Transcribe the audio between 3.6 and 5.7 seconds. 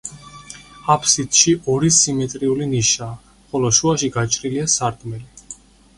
შუაში გაჭრილია სარკმელი.